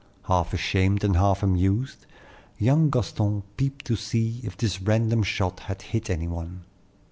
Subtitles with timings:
[0.23, 2.07] Half ashamed and half amused,
[2.57, 6.63] young Gaston peeped to see if this random shot had hit any one.